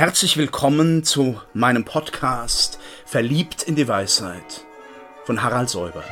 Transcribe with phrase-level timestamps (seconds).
[0.00, 4.64] Herzlich willkommen zu meinem Podcast Verliebt in die Weisheit
[5.26, 6.02] von Harald Säuber.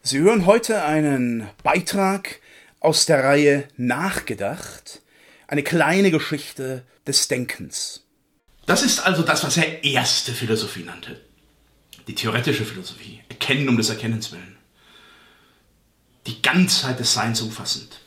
[0.00, 2.38] Sie hören heute einen Beitrag
[2.78, 5.02] aus der Reihe Nachgedacht,
[5.48, 8.04] eine kleine Geschichte des Denkens.
[8.66, 11.20] Das ist also das, was er erste Philosophie nannte.
[12.06, 14.56] Die theoretische Philosophie, Erkennen um des Erkennens willen.
[16.28, 17.98] Die Ganzheit des Seins umfassend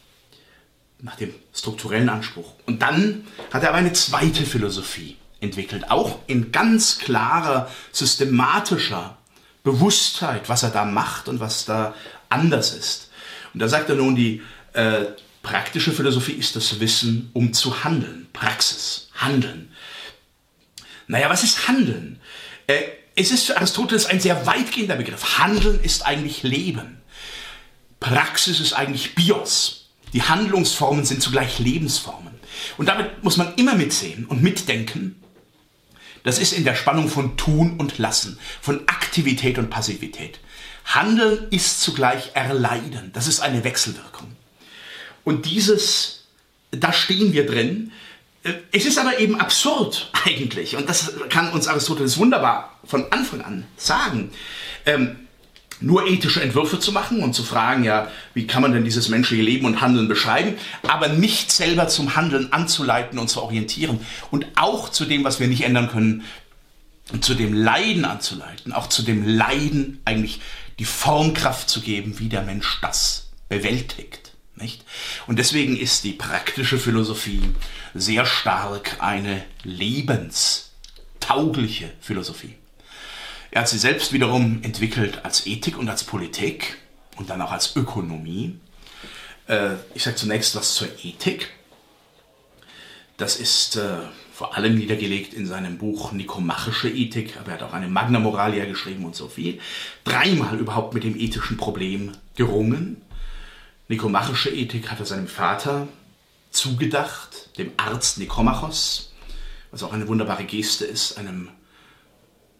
[1.04, 2.54] nach dem strukturellen Anspruch.
[2.66, 9.18] Und dann hat er aber eine zweite Philosophie entwickelt, auch in ganz klarer, systematischer
[9.64, 11.94] Bewusstheit, was er da macht und was da
[12.30, 13.12] anders ist.
[13.54, 15.06] Und da sagt er nun, die äh,
[15.42, 18.28] praktische Philosophie ist das Wissen, um zu handeln.
[18.32, 19.74] Praxis, Handeln.
[21.08, 22.20] Naja, was ist Handeln?
[22.68, 22.82] Äh,
[23.16, 25.38] es ist für Aristoteles ein sehr weitgehender Begriff.
[25.38, 27.02] Handeln ist eigentlich Leben.
[28.00, 29.83] Praxis ist eigentlich Bios.
[30.14, 32.34] Die Handlungsformen sind zugleich Lebensformen.
[32.78, 35.22] Und damit muss man immer mitsehen und mitdenken.
[36.24, 40.40] Das ist in der Spannung von Tun und Lassen, von Aktivität und Passivität.
[40.86, 43.12] Handeln ist zugleich Erleiden.
[43.14, 44.32] Das ist eine Wechselwirkung.
[45.24, 46.26] Und dieses,
[46.72, 47.92] da stehen wir drin.
[48.72, 53.66] Es ist aber eben absurd eigentlich, und das kann uns Aristoteles wunderbar von Anfang an
[53.78, 54.32] sagen.
[54.86, 55.28] Ähm,
[55.84, 59.44] nur ethische Entwürfe zu machen und zu fragen, ja, wie kann man denn dieses menschliche
[59.44, 60.56] Leben und Handeln beschreiben,
[60.88, 64.00] aber nicht selber zum Handeln anzuleiten und zu orientieren
[64.32, 66.24] und auch zu dem, was wir nicht ändern können,
[67.22, 70.40] zu dem Leiden anzuleiten, auch zu dem Leiden eigentlich
[70.80, 74.32] die Formkraft zu geben, wie der Mensch das bewältigt.
[74.56, 74.84] Nicht?
[75.28, 77.42] Und deswegen ist die praktische Philosophie
[77.94, 82.56] sehr stark eine lebenstaugliche Philosophie.
[83.54, 86.80] Er hat sie selbst wiederum entwickelt als Ethik und als Politik
[87.18, 88.58] und dann auch als Ökonomie.
[89.48, 91.52] Äh, ich sage zunächst was zur Ethik.
[93.18, 93.98] Das ist äh,
[94.34, 98.66] vor allem niedergelegt in seinem Buch Nikomachische Ethik, aber er hat auch eine Magna Moralia
[98.66, 99.60] geschrieben und so viel.
[100.04, 103.04] Dreimal überhaupt mit dem ethischen Problem gerungen.
[103.88, 105.88] Nikomachische Ethik hat er seinem Vater
[106.50, 109.14] zugedacht, dem Arzt Nikomachos,
[109.70, 111.50] was auch eine wunderbare Geste ist, einem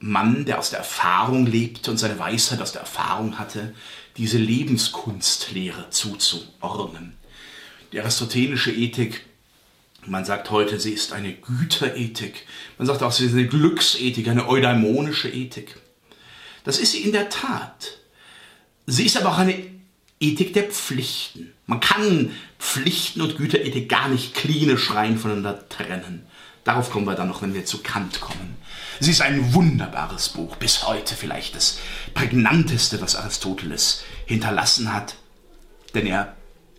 [0.06, 3.74] Mann, der aus der Erfahrung lebte und seine Weisheit aus der Erfahrung hatte,
[4.18, 7.16] diese Lebenskunstlehre zuzuordnen.
[7.94, 9.26] Die aristotelische Ethik,
[10.06, 12.46] man sagt heute, sie ist eine Güterethik.
[12.78, 15.80] Man sagt auch, sie ist eine Glücksethik, eine eudaimonische Ethik.
[16.66, 18.00] Das ist sie in der Tat.
[18.86, 19.56] Sie ist aber auch eine
[20.20, 21.54] Ethik der Pflichten.
[21.66, 26.26] Man kann Pflichten und Güterethik gar nicht klinisch rein voneinander trennen.
[26.64, 28.56] Darauf kommen wir dann noch, wenn wir zu Kant kommen.
[29.00, 31.80] Sie ist ein wunderbares Buch, bis heute vielleicht das
[32.14, 35.16] prägnanteste, was Aristoteles hinterlassen hat.
[35.94, 36.36] Denn er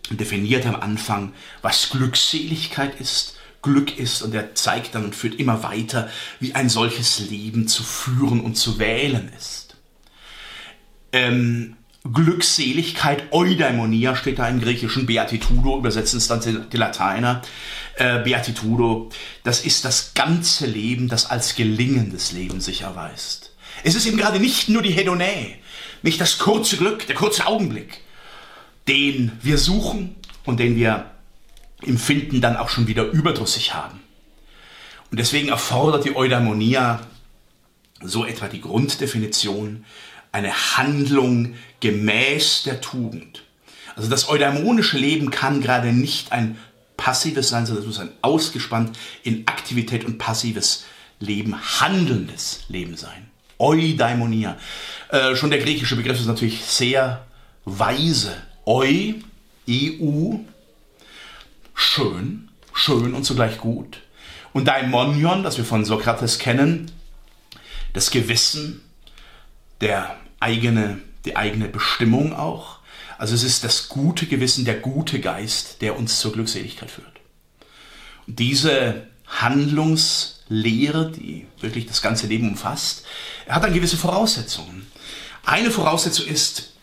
[0.09, 5.63] definiert am Anfang, was Glückseligkeit ist, Glück ist und er zeigt dann und führt immer
[5.63, 6.09] weiter,
[6.39, 9.75] wie ein solches Leben zu führen und zu wählen ist.
[11.11, 11.75] Ähm,
[12.13, 17.41] Glückseligkeit, Eudaimonia steht da im Griechischen, Beatitudo, übersetzen es dann die Lateiner.
[17.95, 19.09] Äh, Beatitudo,
[19.43, 23.55] das ist das ganze Leben, das als gelingendes Leben sich erweist.
[23.83, 25.55] Es ist eben gerade nicht nur die Hedonä,
[26.03, 28.01] nicht das kurze Glück, der kurze Augenblick,
[28.87, 31.09] den wir suchen und den wir
[31.81, 33.99] im Finden dann auch schon wieder überdrüssig haben.
[35.09, 36.99] Und deswegen erfordert die Eudaimonia
[38.01, 39.85] so etwa die Grunddefinition
[40.35, 43.43] eine Handlung gemäß der Tugend.
[43.95, 46.57] Also das eudaimonische Leben kann gerade nicht ein
[46.97, 50.83] passives sein, sondern es muss ein ausgespannt in Aktivität und passives
[51.21, 53.29] Leben handelndes Leben sein.
[53.57, 54.57] Eudaimonia.
[55.09, 57.25] Äh, schon der griechische Begriff ist natürlich sehr
[57.63, 58.35] weise.
[58.65, 59.13] Eu,
[59.69, 60.35] EU,
[61.73, 64.01] schön, schön und zugleich gut.
[64.51, 66.91] Und Daimonion, das wir von Sokrates kennen,
[67.93, 68.81] das Gewissen,
[69.79, 72.77] der eigene, die eigene Bestimmung auch.
[73.17, 77.19] Also es ist das gute Gewissen, der gute Geist, der uns zur Glückseligkeit führt.
[78.27, 83.05] Und diese Handlungslehre, die wirklich das ganze Leben umfasst,
[83.49, 84.85] hat dann gewisse Voraussetzungen.
[85.45, 86.73] Eine Voraussetzung ist,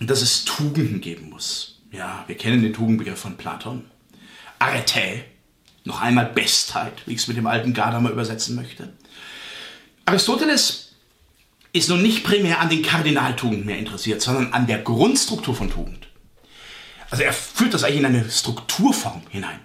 [0.00, 1.78] dass es Tugenden geben muss.
[1.92, 3.84] Ja, wir kennen den Tugendbegriff von Platon.
[4.58, 5.24] Arete,
[5.84, 8.92] noch einmal Bestheit, wie ich es mit dem alten Gadamer übersetzen möchte.
[10.04, 10.85] Aristoteles
[11.76, 16.08] ist nun nicht primär an den Kardinaltugenden mehr interessiert, sondern an der Grundstruktur von Tugend.
[17.10, 19.60] Also er führt das eigentlich in eine Strukturform hinein.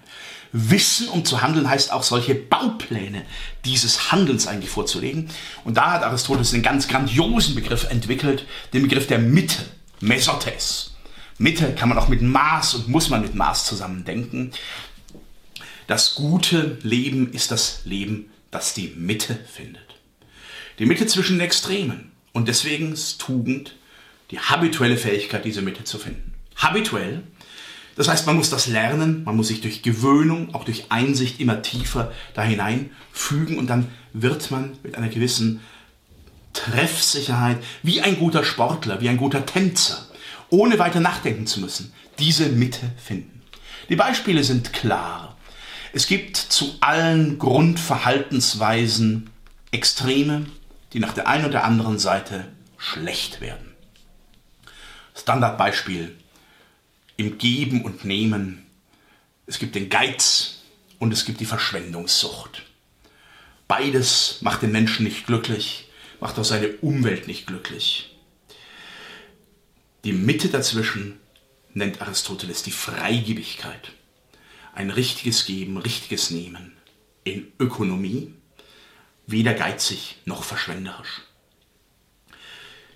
[0.52, 3.24] Wissen, um zu handeln, heißt auch solche Baupläne
[3.64, 5.30] dieses Handelns eigentlich vorzulegen.
[5.64, 9.64] Und da hat Aristoteles einen ganz grandiosen Begriff entwickelt, den Begriff der Mitte,
[10.00, 10.94] Mesotes.
[11.38, 14.52] Mitte kann man auch mit Maß und muss man mit Maß zusammen denken.
[15.86, 19.91] Das gute Leben ist das Leben, das die Mitte findet.
[20.78, 22.12] Die Mitte zwischen den Extremen.
[22.32, 23.76] Und deswegen ist Tugend
[24.30, 26.32] die habituelle Fähigkeit, diese Mitte zu finden.
[26.56, 27.22] Habituell.
[27.96, 31.60] Das heißt, man muss das lernen, man muss sich durch Gewöhnung, auch durch Einsicht immer
[31.60, 35.60] tiefer da hineinfügen und dann wird man mit einer gewissen
[36.54, 40.06] Treffsicherheit, wie ein guter Sportler, wie ein guter Tänzer,
[40.48, 43.42] ohne weiter nachdenken zu müssen, diese Mitte finden.
[43.90, 45.36] Die Beispiele sind klar.
[45.92, 49.28] Es gibt zu allen Grundverhaltensweisen
[49.70, 50.46] Extreme,
[50.92, 53.72] die nach der einen oder anderen Seite schlecht werden.
[55.14, 56.16] Standardbeispiel
[57.16, 58.66] im Geben und Nehmen.
[59.46, 60.62] Es gibt den Geiz
[60.98, 62.62] und es gibt die Verschwendungssucht.
[63.68, 65.88] Beides macht den Menschen nicht glücklich,
[66.20, 68.16] macht auch seine Umwelt nicht glücklich.
[70.04, 71.20] Die Mitte dazwischen
[71.74, 73.92] nennt Aristoteles die Freigebigkeit.
[74.74, 76.76] Ein richtiges Geben, richtiges Nehmen
[77.24, 78.34] in Ökonomie,
[79.32, 81.22] weder geizig noch verschwenderisch.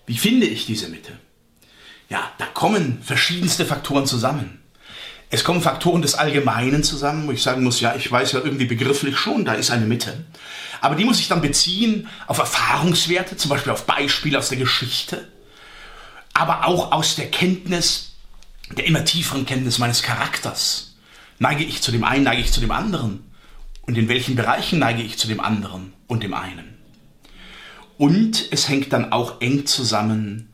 [0.07, 1.19] Wie finde ich diese Mitte?
[2.09, 4.61] Ja, da kommen verschiedenste Faktoren zusammen.
[5.29, 8.67] Es kommen Faktoren des Allgemeinen zusammen, wo ich sagen muss, ja, ich weiß ja irgendwie
[8.67, 10.25] begrifflich schon, da ist eine Mitte.
[10.81, 15.27] Aber die muss ich dann beziehen auf Erfahrungswerte, zum Beispiel auf Beispiele aus der Geschichte,
[16.33, 18.13] aber auch aus der Kenntnis,
[18.77, 20.95] der immer tieferen Kenntnis meines Charakters.
[21.41, 23.25] Neige ich zu dem einen, neige ich zu dem anderen?
[23.87, 26.77] Und in welchen Bereichen neige ich zu dem anderen und dem einen?
[27.99, 30.51] Und es hängt dann auch eng zusammen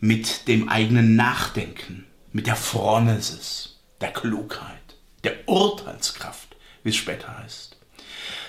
[0.00, 4.78] mit dem eigenen Nachdenken, mit der Phronesis, der Klugheit,
[5.24, 7.76] der Urteilskraft, wie es später heißt.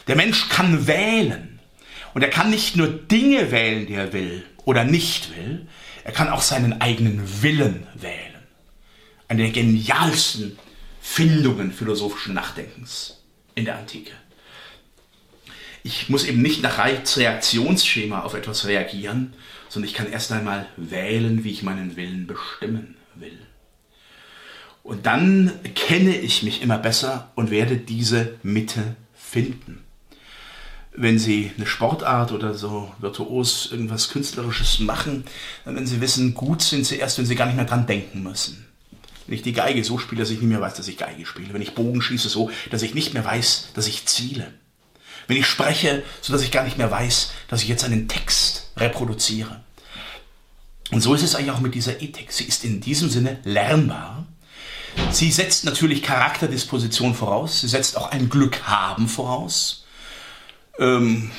[0.08, 1.60] Der Mensch kann wählen.
[2.14, 5.68] Und er kann nicht nur Dinge wählen, die er will oder nicht will,
[6.04, 8.36] er kann auch seinen eigenen Willen wählen.
[9.28, 10.58] Eine der genialsten
[11.02, 13.19] Findungen philosophischen Nachdenkens
[13.60, 14.12] in der Antike.
[15.84, 19.34] Ich muss eben nicht nach Reaktionsschema auf etwas reagieren,
[19.70, 23.38] sondern ich kann erst einmal wählen, wie ich meinen Willen bestimmen will.
[24.84, 29.84] Und dann kenne ich mich immer besser und werde diese Mitte finden.
[30.92, 35.24] Wenn Sie eine Sportart oder so virtuos irgendwas Künstlerisches machen,
[35.64, 38.24] dann werden Sie wissen, gut sind Sie erst, wenn Sie gar nicht mehr dran denken
[38.24, 38.69] müssen.
[39.30, 41.54] Wenn ich die Geige so spiele, dass ich nicht mehr weiß, dass ich Geige spiele.
[41.54, 44.52] Wenn ich Bogen schieße, so, dass ich nicht mehr weiß, dass ich ziele.
[45.28, 48.72] Wenn ich spreche, so dass ich gar nicht mehr weiß, dass ich jetzt einen Text
[48.76, 49.62] reproduziere.
[50.90, 52.32] Und so ist es eigentlich auch mit dieser Ethik.
[52.32, 54.26] Sie ist in diesem Sinne lernbar.
[55.12, 57.62] Sie setzt natürlich Charakterdisposition voraus.
[57.62, 59.86] Sie setzt auch ein Glück haben voraus.
[60.80, 61.30] Ähm,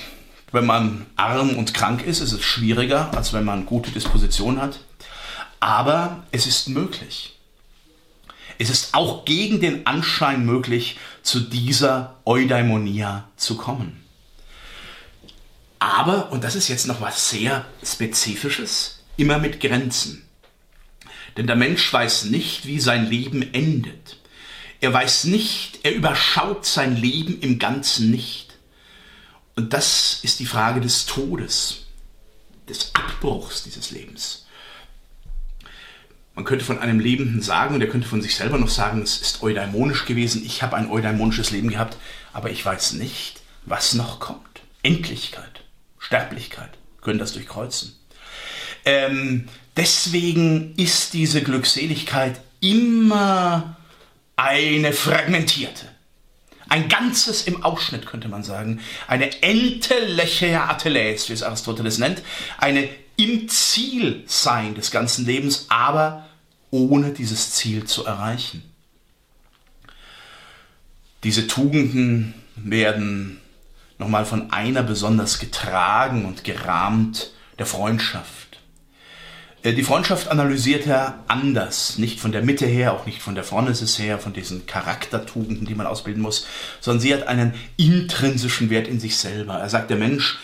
[0.52, 4.78] wenn man arm und krank ist, ist es schwieriger, als wenn man gute Disposition hat.
[5.58, 7.39] Aber es ist möglich.
[8.60, 14.04] Es ist auch gegen den Anschein möglich, zu dieser Eudaimonia zu kommen.
[15.78, 20.28] Aber, und das ist jetzt noch was sehr Spezifisches, immer mit Grenzen.
[21.38, 24.18] Denn der Mensch weiß nicht, wie sein Leben endet.
[24.82, 28.58] Er weiß nicht, er überschaut sein Leben im Ganzen nicht.
[29.56, 31.86] Und das ist die Frage des Todes,
[32.68, 34.44] des Abbruchs dieses Lebens.
[36.35, 39.21] Man könnte von einem Lebenden sagen, und er könnte von sich selber noch sagen, es
[39.21, 41.97] ist eudaimonisch gewesen, ich habe ein eudaimonisches Leben gehabt,
[42.32, 44.62] aber ich weiß nicht, was noch kommt.
[44.82, 45.65] Endlichkeit,
[45.99, 47.94] Sterblichkeit können das durchkreuzen.
[48.84, 53.77] Ähm, deswegen ist diese Glückseligkeit immer
[54.37, 55.87] eine fragmentierte.
[56.69, 58.81] Ein Ganzes im Ausschnitt, könnte man sagen.
[59.08, 62.22] Eine Entelechea Ateles, wie es Aristoteles nennt.
[62.58, 62.89] Eine
[63.20, 66.27] im Ziel sein des ganzen Lebens, aber
[66.70, 68.62] ohne dieses Ziel zu erreichen.
[71.22, 73.39] Diese Tugenden werden
[73.98, 78.58] nochmal von einer besonders getragen und gerahmt, der Freundschaft.
[79.62, 83.44] Äh, die Freundschaft analysiert er anders, nicht von der Mitte her, auch nicht von der
[83.44, 86.46] Phronesis her, von diesen Charaktertugenden, die man ausbilden muss,
[86.81, 89.55] sondern sie hat einen intrinsischen Wert in sich selber.
[89.58, 90.39] Er sagt, der Mensch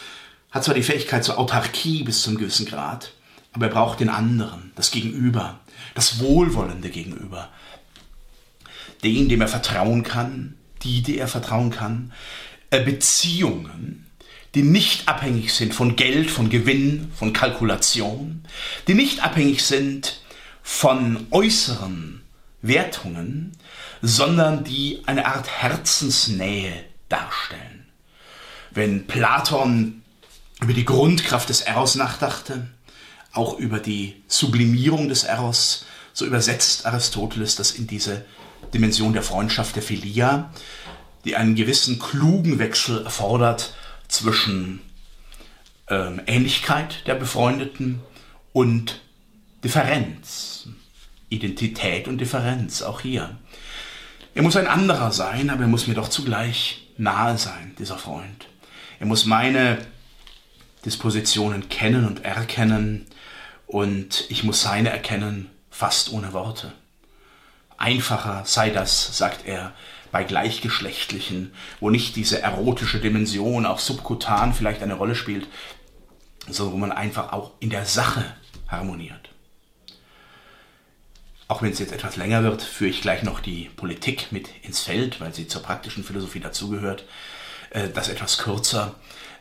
[0.50, 3.12] hat zwar die Fähigkeit zur Autarkie bis zu einem gewissen Grad,
[3.52, 5.60] aber er braucht den anderen, das Gegenüber,
[5.94, 7.48] das wohlwollende Gegenüber,
[9.02, 12.12] den, dem er vertrauen kann, die, die er vertrauen kann,
[12.70, 14.06] äh, Beziehungen,
[14.54, 18.44] die nicht abhängig sind von Geld, von Gewinn, von Kalkulation,
[18.88, 20.20] die nicht abhängig sind
[20.62, 22.22] von äußeren
[22.62, 23.52] Wertungen,
[24.02, 26.72] sondern die eine Art Herzensnähe
[27.08, 27.86] darstellen.
[28.70, 30.02] Wenn Platon
[30.60, 32.66] über die Grundkraft des Eros nachdachte,
[33.32, 38.24] auch über die Sublimierung des Eros, so übersetzt Aristoteles das in diese
[38.72, 40.50] Dimension der Freundschaft der Philia,
[41.24, 43.74] die einen gewissen klugen Wechsel erfordert
[44.08, 44.80] zwischen
[45.88, 48.00] ähm, Ähnlichkeit der Befreundeten
[48.52, 49.00] und
[49.62, 50.68] Differenz.
[51.28, 53.36] Identität und Differenz, auch hier.
[54.34, 58.46] Er muss ein anderer sein, aber er muss mir doch zugleich nahe sein, dieser Freund.
[59.00, 59.78] Er muss meine
[60.86, 63.06] Dispositionen kennen und erkennen
[63.66, 66.72] und ich muss seine erkennen, fast ohne Worte.
[67.76, 69.74] Einfacher sei das, sagt er,
[70.12, 75.46] bei Gleichgeschlechtlichen, wo nicht diese erotische Dimension auch subkutan vielleicht eine Rolle spielt,
[76.48, 78.24] sondern wo man einfach auch in der Sache
[78.68, 79.28] harmoniert.
[81.48, 84.80] Auch wenn es jetzt etwas länger wird, führe ich gleich noch die Politik mit ins
[84.80, 87.04] Feld, weil sie zur praktischen Philosophie dazugehört.
[87.70, 88.94] Äh, das etwas kürzer.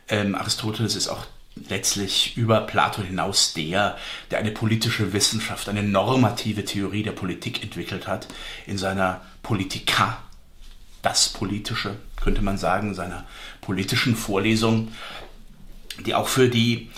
[0.07, 1.25] Ähm, Aristoteles ist auch
[1.55, 3.97] letztlich über Platon hinaus der,
[4.31, 8.27] der eine politische Wissenschaft, eine normative Theorie der Politik entwickelt hat
[8.67, 10.21] in seiner Politika,
[11.01, 13.25] das Politische, könnte man sagen, seiner
[13.61, 14.91] politischen Vorlesung,
[16.05, 16.91] die auch für die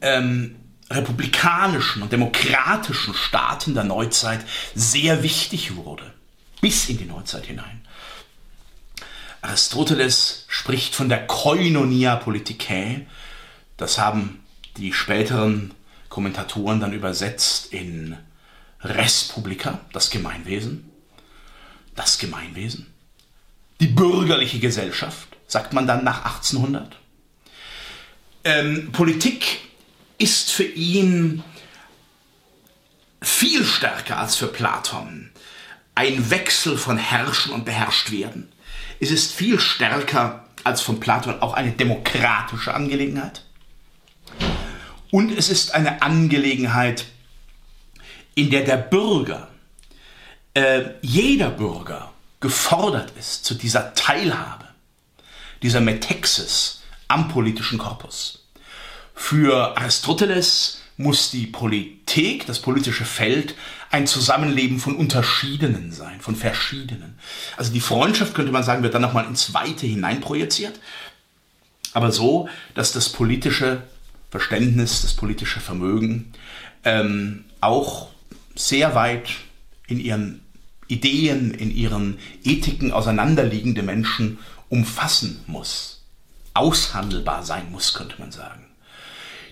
[0.00, 0.56] ähm,
[0.90, 4.44] republikanischen und demokratischen Staaten der Neuzeit
[4.74, 6.12] sehr wichtig wurde,
[6.60, 7.80] bis in die Neuzeit hinein.
[9.40, 13.06] Aristoteles spricht von der Koinonia Politicae,
[13.76, 14.44] das haben
[14.76, 15.72] die späteren
[16.08, 18.16] Kommentatoren dann übersetzt in
[18.80, 20.90] Respublika, das Gemeinwesen.
[21.94, 22.92] Das Gemeinwesen.
[23.80, 26.96] Die bürgerliche Gesellschaft, sagt man dann nach 1800.
[28.44, 29.60] Ähm, Politik
[30.18, 31.42] ist für ihn
[33.20, 35.30] viel stärker als für Platon
[35.94, 38.52] ein Wechsel von Herrschen und beherrscht werden.
[39.00, 43.44] Es ist viel stärker als von Platon auch eine demokratische Angelegenheit.
[45.14, 47.04] Und es ist eine Angelegenheit,
[48.34, 49.46] in der der Bürger,
[50.54, 54.64] äh, jeder Bürger, gefordert ist zu dieser Teilhabe,
[55.62, 58.48] dieser Metexis am politischen Korpus.
[59.14, 63.54] Für Aristoteles muss die Politik, das politische Feld,
[63.92, 67.20] ein Zusammenleben von Unterschiedenen sein, von Verschiedenen.
[67.56, 70.80] Also die Freundschaft, könnte man sagen, wird dann nochmal ins Weite hineinprojiziert,
[71.92, 73.84] aber so, dass das politische
[74.34, 76.32] Verständnis, das politische Vermögen
[76.82, 78.08] ähm, auch
[78.56, 79.30] sehr weit
[79.86, 80.40] in ihren
[80.88, 86.02] Ideen, in ihren Ethiken auseinanderliegende Menschen umfassen muss,
[86.52, 88.66] aushandelbar sein muss, könnte man sagen.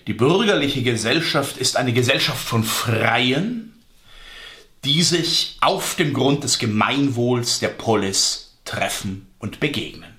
[0.07, 3.81] Die bürgerliche Gesellschaft ist eine Gesellschaft von Freien,
[4.83, 10.12] die sich auf dem Grund des Gemeinwohls der Polis treffen und begegnen.